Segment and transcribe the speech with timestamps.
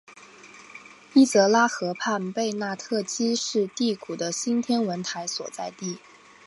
[1.13, 5.99] 伊泽拉河畔贝纳特基是第谷的新天文台所在地。